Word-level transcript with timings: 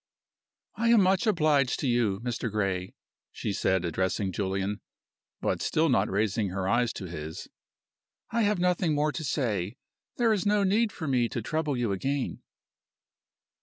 "I 0.73 0.87
am 0.89 1.03
much 1.03 1.27
obliged 1.27 1.79
to 1.81 1.87
you, 1.87 2.19
Mr. 2.21 2.49
Gray," 2.51 2.95
she 3.31 3.53
said, 3.53 3.85
addressing 3.85 4.31
Julian 4.31 4.81
(but 5.41 5.61
still 5.61 5.89
not 5.89 6.09
raising 6.09 6.49
her 6.49 6.67
eyes 6.67 6.91
to 6.93 7.05
his). 7.05 7.47
"I 8.31 8.41
have 8.41 8.57
nothing 8.57 8.95
more 8.95 9.11
to 9.11 9.23
say. 9.23 9.77
There 10.17 10.33
is 10.33 10.43
no 10.43 10.63
need 10.63 10.91
for 10.91 11.07
me 11.07 11.29
to 11.29 11.41
trouble 11.43 11.77
you 11.77 11.91
again." 11.91 12.41